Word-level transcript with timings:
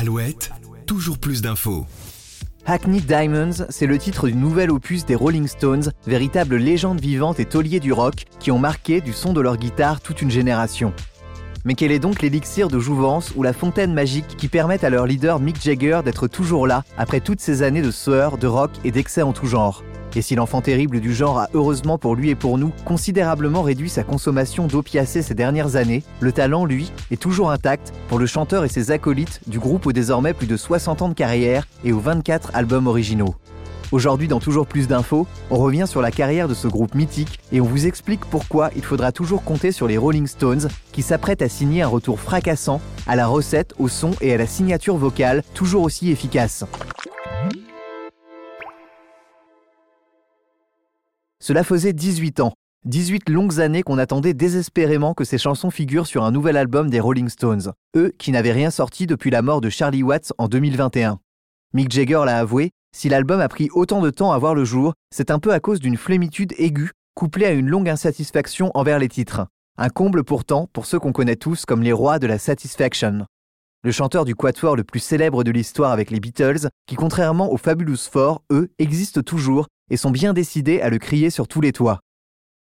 Alouette, 0.00 0.52
toujours 0.86 1.18
plus 1.18 1.42
d'infos. 1.42 1.84
Hackney 2.66 3.00
Diamonds, 3.00 3.66
c'est 3.68 3.88
le 3.88 3.98
titre 3.98 4.28
du 4.28 4.34
nouvel 4.36 4.70
opus 4.70 5.04
des 5.04 5.16
Rolling 5.16 5.48
Stones, 5.48 5.90
véritable 6.06 6.54
légende 6.54 7.00
vivante 7.00 7.40
et 7.40 7.46
taulier 7.46 7.80
du 7.80 7.92
rock 7.92 8.26
qui 8.38 8.52
ont 8.52 8.60
marqué 8.60 9.00
du 9.00 9.12
son 9.12 9.32
de 9.32 9.40
leur 9.40 9.56
guitare 9.56 10.00
toute 10.00 10.22
une 10.22 10.30
génération. 10.30 10.92
Mais 11.64 11.74
quel 11.74 11.90
est 11.90 11.98
donc 11.98 12.22
l'élixir 12.22 12.68
de 12.68 12.78
jouvence 12.78 13.32
ou 13.34 13.42
la 13.42 13.52
fontaine 13.52 13.92
magique 13.92 14.36
qui 14.36 14.46
permettent 14.46 14.84
à 14.84 14.90
leur 14.90 15.04
leader 15.04 15.40
Mick 15.40 15.60
Jagger 15.60 16.02
d'être 16.04 16.28
toujours 16.28 16.68
là 16.68 16.84
après 16.96 17.18
toutes 17.18 17.40
ces 17.40 17.64
années 17.64 17.82
de 17.82 17.90
sueur, 17.90 18.38
de 18.38 18.46
rock 18.46 18.70
et 18.84 18.92
d'excès 18.92 19.22
en 19.22 19.32
tout 19.32 19.46
genre? 19.46 19.82
Et 20.16 20.22
si 20.22 20.34
l'enfant 20.34 20.60
terrible 20.60 21.00
du 21.00 21.14
genre 21.14 21.38
a 21.38 21.48
heureusement 21.54 21.98
pour 21.98 22.16
lui 22.16 22.30
et 22.30 22.34
pour 22.34 22.58
nous 22.58 22.72
considérablement 22.84 23.62
réduit 23.62 23.88
sa 23.88 24.02
consommation 24.02 24.66
d'opiacés 24.66 25.22
ces 25.22 25.34
dernières 25.34 25.76
années, 25.76 26.02
le 26.20 26.32
talent, 26.32 26.64
lui, 26.64 26.92
est 27.10 27.20
toujours 27.20 27.50
intact 27.50 27.92
pour 28.08 28.18
le 28.18 28.26
chanteur 28.26 28.64
et 28.64 28.68
ses 28.68 28.90
acolytes 28.90 29.40
du 29.46 29.58
groupe 29.58 29.86
aux 29.86 29.92
désormais 29.92 30.34
plus 30.34 30.46
de 30.46 30.56
60 30.56 31.02
ans 31.02 31.08
de 31.08 31.14
carrière 31.14 31.66
et 31.84 31.92
aux 31.92 32.00
24 32.00 32.50
albums 32.54 32.86
originaux. 32.86 33.34
Aujourd'hui, 33.90 34.28
dans 34.28 34.38
Toujours 34.38 34.66
plus 34.66 34.86
d'infos, 34.86 35.26
on 35.50 35.56
revient 35.56 35.86
sur 35.86 36.02
la 36.02 36.10
carrière 36.10 36.46
de 36.46 36.54
ce 36.54 36.68
groupe 36.68 36.94
mythique 36.94 37.40
et 37.52 37.60
on 37.60 37.64
vous 37.64 37.86
explique 37.86 38.24
pourquoi 38.26 38.70
il 38.76 38.84
faudra 38.84 39.12
toujours 39.12 39.42
compter 39.44 39.72
sur 39.72 39.86
les 39.86 39.96
Rolling 39.96 40.26
Stones 40.26 40.68
qui 40.92 41.02
s'apprêtent 41.02 41.42
à 41.42 41.48
signer 41.48 41.82
un 41.82 41.88
retour 41.88 42.20
fracassant 42.20 42.80
à 43.06 43.16
la 43.16 43.26
recette, 43.26 43.74
au 43.78 43.88
son 43.88 44.10
et 44.20 44.34
à 44.34 44.36
la 44.36 44.46
signature 44.46 44.96
vocale 44.96 45.42
toujours 45.54 45.82
aussi 45.82 46.10
efficace. 46.10 46.64
Cela 51.40 51.62
faisait 51.62 51.92
18 51.92 52.40
ans, 52.40 52.52
18 52.84 53.28
longues 53.28 53.60
années 53.60 53.82
qu'on 53.82 53.98
attendait 53.98 54.34
désespérément 54.34 55.14
que 55.14 55.24
ces 55.24 55.38
chansons 55.38 55.70
figurent 55.70 56.06
sur 56.06 56.24
un 56.24 56.32
nouvel 56.32 56.56
album 56.56 56.90
des 56.90 57.00
Rolling 57.00 57.28
Stones, 57.28 57.72
eux 57.96 58.12
qui 58.18 58.32
n'avaient 58.32 58.52
rien 58.52 58.70
sorti 58.70 59.06
depuis 59.06 59.30
la 59.30 59.42
mort 59.42 59.60
de 59.60 59.70
Charlie 59.70 60.02
Watts 60.02 60.32
en 60.38 60.48
2021. 60.48 61.20
Mick 61.74 61.92
Jagger 61.92 62.22
l'a 62.24 62.38
avoué, 62.38 62.70
si 62.96 63.08
l'album 63.08 63.40
a 63.40 63.48
pris 63.48 63.68
autant 63.72 64.00
de 64.00 64.10
temps 64.10 64.32
à 64.32 64.38
voir 64.38 64.54
le 64.54 64.64
jour, 64.64 64.94
c'est 65.14 65.30
un 65.30 65.38
peu 65.38 65.52
à 65.52 65.60
cause 65.60 65.80
d'une 65.80 65.96
flémitude 65.96 66.54
aiguë 66.58 66.90
couplée 67.14 67.46
à 67.46 67.52
une 67.52 67.68
longue 67.68 67.88
insatisfaction 67.88 68.70
envers 68.74 68.98
les 68.98 69.08
titres. 69.08 69.46
Un 69.76 69.90
comble 69.90 70.24
pourtant 70.24 70.68
pour 70.72 70.86
ceux 70.86 70.98
qu'on 70.98 71.12
connaît 71.12 71.36
tous 71.36 71.66
comme 71.66 71.82
les 71.82 71.92
rois 71.92 72.18
de 72.18 72.26
la 72.26 72.38
satisfaction. 72.38 73.26
Le 73.84 73.92
chanteur 73.92 74.24
du 74.24 74.34
quatuor 74.34 74.74
le 74.74 74.82
plus 74.82 74.98
célèbre 74.98 75.44
de 75.44 75.52
l'histoire 75.52 75.92
avec 75.92 76.10
les 76.10 76.18
Beatles, 76.18 76.68
qui 76.86 76.96
contrairement 76.96 77.52
aux 77.52 77.56
Fabulous 77.56 78.08
Four, 78.10 78.42
eux, 78.50 78.70
existent 78.78 79.22
toujours 79.22 79.68
et 79.90 79.96
sont 79.96 80.10
bien 80.10 80.32
décidés 80.32 80.80
à 80.80 80.90
le 80.90 80.98
crier 80.98 81.30
sur 81.30 81.48
tous 81.48 81.60
les 81.60 81.72
toits. 81.72 82.00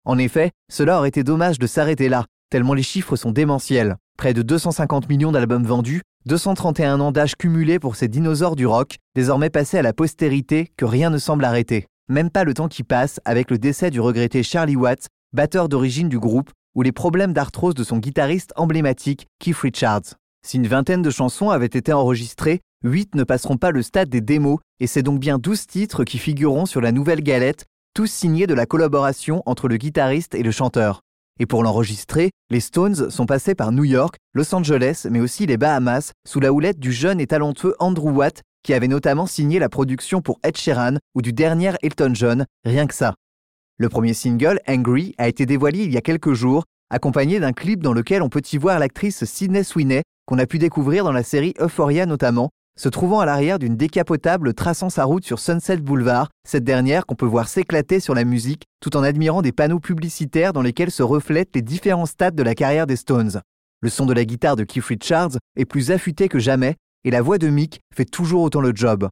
En 0.04 0.18
effet, 0.18 0.52
cela 0.70 0.98
aurait 0.98 1.08
été 1.08 1.24
dommage 1.24 1.58
de 1.58 1.66
s'arrêter 1.66 2.08
là, 2.08 2.26
tellement 2.50 2.74
les 2.74 2.82
chiffres 2.82 3.16
sont 3.16 3.32
démentiels. 3.32 3.96
Près 4.16 4.34
de 4.34 4.42
250 4.42 5.08
millions 5.08 5.32
d'albums 5.32 5.64
vendus, 5.64 6.02
231 6.26 7.00
ans 7.00 7.12
d'âge 7.12 7.36
cumulé 7.36 7.78
pour 7.78 7.96
ces 7.96 8.08
dinosaures 8.08 8.56
du 8.56 8.66
rock, 8.66 8.96
désormais 9.14 9.50
passés 9.50 9.78
à 9.78 9.82
la 9.82 9.92
postérité 9.92 10.72
que 10.76 10.84
rien 10.84 11.10
ne 11.10 11.18
semble 11.18 11.44
arrêter. 11.44 11.86
Même 12.08 12.30
pas 12.30 12.44
le 12.44 12.54
temps 12.54 12.68
qui 12.68 12.82
passe 12.82 13.20
avec 13.24 13.50
le 13.50 13.58
décès 13.58 13.90
du 13.90 14.00
regretté 14.00 14.42
Charlie 14.42 14.76
Watts, 14.76 15.08
batteur 15.32 15.68
d'origine 15.68 16.08
du 16.08 16.18
groupe, 16.18 16.50
ou 16.76 16.82
les 16.82 16.92
problèmes 16.92 17.32
d'arthrose 17.32 17.74
de 17.74 17.84
son 17.84 17.98
guitariste 17.98 18.52
emblématique, 18.56 19.26
Keith 19.38 19.56
Richards. 19.56 20.14
Si 20.46 20.58
une 20.58 20.68
vingtaine 20.68 21.02
de 21.02 21.10
chansons 21.10 21.50
avaient 21.50 21.66
été 21.66 21.92
enregistrées, 21.92 22.60
8 22.86 23.14
ne 23.14 23.24
passeront 23.24 23.56
pas 23.56 23.72
le 23.72 23.82
stade 23.82 24.08
des 24.08 24.20
démos, 24.20 24.58
et 24.80 24.86
c'est 24.86 25.02
donc 25.02 25.18
bien 25.18 25.38
12 25.38 25.66
titres 25.66 26.04
qui 26.04 26.18
figureront 26.18 26.66
sur 26.66 26.80
la 26.80 26.92
nouvelle 26.92 27.22
galette, 27.22 27.66
tous 27.94 28.06
signés 28.06 28.46
de 28.46 28.54
la 28.54 28.66
collaboration 28.66 29.42
entre 29.46 29.68
le 29.68 29.76
guitariste 29.76 30.34
et 30.34 30.42
le 30.42 30.50
chanteur. 30.50 31.00
Et 31.38 31.46
pour 31.46 31.62
l'enregistrer, 31.62 32.30
les 32.50 32.60
Stones 32.60 33.10
sont 33.10 33.26
passés 33.26 33.54
par 33.54 33.72
New 33.72 33.84
York, 33.84 34.16
Los 34.34 34.54
Angeles, 34.54 35.06
mais 35.10 35.20
aussi 35.20 35.46
les 35.46 35.56
Bahamas, 35.56 36.12
sous 36.26 36.40
la 36.40 36.52
houlette 36.52 36.78
du 36.78 36.92
jeune 36.92 37.20
et 37.20 37.26
talentueux 37.26 37.74
Andrew 37.78 38.10
Watt, 38.10 38.42
qui 38.62 38.72
avait 38.72 38.88
notamment 38.88 39.26
signé 39.26 39.58
la 39.58 39.68
production 39.68 40.22
pour 40.22 40.38
Ed 40.42 40.56
Sheeran 40.56 40.96
ou 41.14 41.22
du 41.22 41.32
dernier 41.32 41.72
Elton 41.82 42.12
John, 42.14 42.46
rien 42.64 42.86
que 42.86 42.94
ça. 42.94 43.14
Le 43.78 43.88
premier 43.88 44.14
single, 44.14 44.60
Angry, 44.66 45.14
a 45.18 45.28
été 45.28 45.44
dévoilé 45.44 45.84
il 45.84 45.92
y 45.92 45.98
a 45.98 46.02
quelques 46.02 46.32
jours, 46.32 46.64
accompagné 46.90 47.38
d'un 47.40 47.52
clip 47.52 47.82
dans 47.82 47.92
lequel 47.92 48.22
on 48.22 48.28
peut 48.28 48.42
y 48.50 48.56
voir 48.56 48.78
l'actrice 48.78 49.24
Sydney 49.24 49.64
Sweeney, 49.64 50.02
qu'on 50.26 50.38
a 50.38 50.46
pu 50.46 50.58
découvrir 50.58 51.04
dans 51.04 51.12
la 51.12 51.22
série 51.22 51.54
Euphoria 51.60 52.06
notamment, 52.06 52.50
se 52.78 52.88
trouvant 52.88 53.20
à 53.20 53.26
l'arrière 53.26 53.58
d'une 53.58 53.76
décapotable 53.76 54.54
traçant 54.54 54.90
sa 54.90 55.04
route 55.04 55.24
sur 55.24 55.38
Sunset 55.38 55.78
Boulevard, 55.78 56.28
cette 56.46 56.64
dernière 56.64 57.06
qu'on 57.06 57.14
peut 57.14 57.26
voir 57.26 57.48
s'éclater 57.48 58.00
sur 58.00 58.14
la 58.14 58.24
musique 58.24 58.64
tout 58.80 58.96
en 58.96 59.02
admirant 59.02 59.42
des 59.42 59.52
panneaux 59.52 59.80
publicitaires 59.80 60.52
dans 60.52 60.62
lesquels 60.62 60.90
se 60.90 61.02
reflètent 61.02 61.54
les 61.54 61.62
différents 61.62 62.06
stades 62.06 62.34
de 62.34 62.42
la 62.42 62.54
carrière 62.54 62.86
des 62.86 62.96
Stones. 62.96 63.40
Le 63.80 63.88
son 63.88 64.06
de 64.06 64.12
la 64.12 64.24
guitare 64.24 64.56
de 64.56 64.64
Keith 64.64 64.84
Richards 64.84 65.38
est 65.56 65.64
plus 65.64 65.90
affûté 65.90 66.28
que 66.28 66.38
jamais 66.38 66.76
et 67.04 67.10
la 67.10 67.22
voix 67.22 67.38
de 67.38 67.48
Mick 67.48 67.80
fait 67.94 68.04
toujours 68.04 68.42
autant 68.42 68.60
le 68.60 68.72
job. 68.74 69.08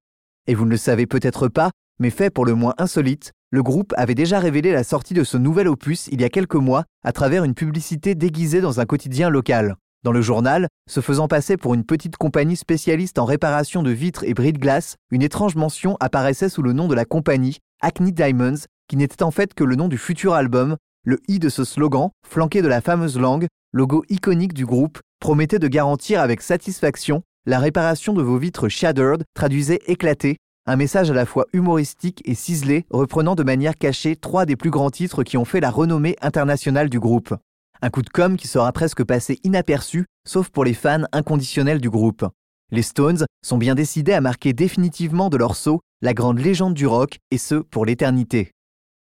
Et 0.46 0.54
vous 0.54 0.64
ne 0.64 0.70
le 0.70 0.76
savez 0.76 1.06
peut-être 1.06 1.48
pas, 1.48 1.70
mais 2.00 2.10
fait 2.10 2.30
pour 2.30 2.44
le 2.44 2.54
moins 2.54 2.74
insolite, 2.76 3.32
le 3.50 3.62
groupe 3.62 3.94
avait 3.96 4.16
déjà 4.16 4.40
révélé 4.40 4.72
la 4.72 4.84
sortie 4.84 5.14
de 5.14 5.22
ce 5.22 5.36
nouvel 5.36 5.68
opus 5.68 6.08
il 6.08 6.20
y 6.20 6.24
a 6.24 6.28
quelques 6.28 6.56
mois 6.56 6.84
à 7.04 7.12
travers 7.12 7.44
une 7.44 7.54
publicité 7.54 8.14
déguisée 8.14 8.60
dans 8.60 8.80
un 8.80 8.84
quotidien 8.84 9.30
local. 9.30 9.76
Dans 10.04 10.12
le 10.12 10.20
journal, 10.20 10.68
se 10.86 11.00
faisant 11.00 11.28
passer 11.28 11.56
pour 11.56 11.72
une 11.72 11.82
petite 11.82 12.18
compagnie 12.18 12.56
spécialiste 12.56 13.18
en 13.18 13.24
réparation 13.24 13.82
de 13.82 13.90
vitres 13.90 14.22
et 14.24 14.34
bris 14.34 14.52
de 14.52 14.58
glace, 14.58 14.96
une 15.10 15.22
étrange 15.22 15.56
mention 15.56 15.96
apparaissait 15.98 16.50
sous 16.50 16.60
le 16.60 16.74
nom 16.74 16.88
de 16.88 16.94
la 16.94 17.06
compagnie, 17.06 17.56
Acne 17.80 18.12
Diamonds, 18.12 18.66
qui 18.86 18.98
n'était 18.98 19.22
en 19.22 19.30
fait 19.30 19.54
que 19.54 19.64
le 19.64 19.76
nom 19.76 19.88
du 19.88 19.96
futur 19.96 20.34
album. 20.34 20.76
Le 21.06 21.20
i 21.26 21.38
de 21.38 21.48
ce 21.48 21.64
slogan, 21.64 22.10
flanqué 22.26 22.60
de 22.60 22.68
la 22.68 22.82
fameuse 22.82 23.18
langue, 23.18 23.46
logo 23.72 24.04
iconique 24.10 24.52
du 24.52 24.66
groupe, 24.66 24.98
promettait 25.20 25.58
de 25.58 25.68
garantir 25.68 26.20
avec 26.20 26.42
satisfaction 26.42 27.22
la 27.46 27.58
réparation 27.58 28.12
de 28.12 28.22
vos 28.22 28.36
vitres 28.36 28.68
shattered, 28.68 29.24
traduisait 29.34 29.80
éclaté, 29.86 30.36
un 30.66 30.76
message 30.76 31.10
à 31.10 31.14
la 31.14 31.24
fois 31.24 31.46
humoristique 31.54 32.20
et 32.26 32.34
ciselé, 32.34 32.84
reprenant 32.90 33.34
de 33.34 33.42
manière 33.42 33.78
cachée 33.78 34.16
trois 34.16 34.44
des 34.44 34.56
plus 34.56 34.70
grands 34.70 34.90
titres 34.90 35.22
qui 35.22 35.38
ont 35.38 35.46
fait 35.46 35.60
la 35.60 35.70
renommée 35.70 36.16
internationale 36.20 36.90
du 36.90 37.00
groupe. 37.00 37.34
Un 37.84 37.90
coup 37.90 38.00
de 38.00 38.08
com' 38.08 38.38
qui 38.38 38.48
sera 38.48 38.72
presque 38.72 39.04
passé 39.04 39.40
inaperçu, 39.44 40.06
sauf 40.26 40.48
pour 40.48 40.64
les 40.64 40.72
fans 40.72 41.04
inconditionnels 41.12 41.82
du 41.82 41.90
groupe. 41.90 42.26
Les 42.70 42.80
Stones 42.80 43.26
sont 43.44 43.58
bien 43.58 43.74
décidés 43.74 44.14
à 44.14 44.22
marquer 44.22 44.54
définitivement 44.54 45.28
de 45.28 45.36
leur 45.36 45.54
saut 45.54 45.82
la 46.00 46.14
grande 46.14 46.38
légende 46.38 46.72
du 46.72 46.86
rock, 46.86 47.18
et 47.30 47.36
ce, 47.36 47.56
pour 47.56 47.84
l'éternité. 47.84 48.52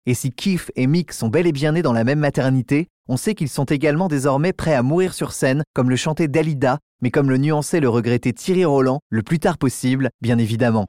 Et 0.04 0.12
si 0.12 0.30
Keith 0.30 0.70
et 0.76 0.86
Mick 0.86 1.14
sont 1.14 1.28
bel 1.28 1.46
et 1.46 1.52
bien 1.52 1.72
nés 1.72 1.80
dans 1.80 1.94
la 1.94 2.04
même 2.04 2.18
maternité, 2.18 2.88
on 3.08 3.16
sait 3.16 3.34
qu'ils 3.34 3.48
sont 3.48 3.64
également 3.64 4.08
désormais 4.08 4.52
prêts 4.52 4.74
à 4.74 4.82
mourir 4.82 5.14
sur 5.14 5.32
scène, 5.32 5.62
comme 5.72 5.88
le 5.88 5.96
chantait 5.96 6.28
Dalida, 6.28 6.78
mais 7.00 7.10
comme 7.10 7.30
le 7.30 7.38
nuançait 7.38 7.80
le 7.80 7.88
regretté 7.88 8.34
Thierry 8.34 8.66
Roland, 8.66 9.00
le 9.08 9.22
plus 9.22 9.38
tard 9.38 9.56
possible, 9.56 10.10
bien 10.20 10.36
évidemment. 10.36 10.84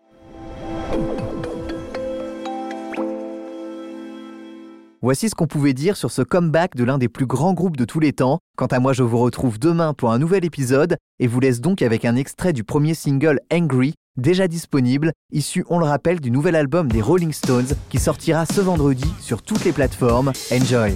Voici 5.04 5.30
ce 5.30 5.36
qu'on 5.36 5.46
pouvait 5.46 5.74
dire 5.74 5.96
sur 5.96 6.10
ce 6.10 6.24
comeback 6.24 6.76
de 6.76 6.84
l'un 6.84 6.98
des 6.98 7.08
plus 7.08 7.28
grands 7.28 7.54
groupes 7.54 7.78
de 7.78 7.86
tous 7.86 8.00
les 8.00 8.14
temps. 8.14 8.40
Quant 8.58 8.66
à 8.66 8.80
moi, 8.80 8.94
je 8.94 9.04
vous 9.04 9.20
retrouve 9.20 9.60
demain 9.60 9.94
pour 9.94 10.12
un 10.12 10.18
nouvel 10.18 10.44
épisode 10.44 10.98
et 11.20 11.28
vous 11.28 11.40
laisse 11.40 11.62
donc 11.62 11.84
avec 11.84 12.04
un 12.04 12.16
extrait 12.16 12.52
du 12.52 12.64
premier 12.64 12.96
single 12.96 13.40
Angry, 13.54 13.94
déjà 14.18 14.48
disponible, 14.48 15.12
issu, 15.32 15.64
on 15.70 15.78
le 15.78 15.86
rappelle, 15.86 16.20
du 16.20 16.32
nouvel 16.32 16.56
album 16.56 16.92
des 16.92 17.02
Rolling 17.02 17.32
Stones 17.32 17.76
qui 17.90 18.00
sortira 18.00 18.48
ce 18.48 18.60
vendredi 18.60 19.14
sur 19.22 19.44
toutes 19.44 19.66
les 19.66 19.72
plateformes. 19.72 20.34
Enjoy! 20.52 20.96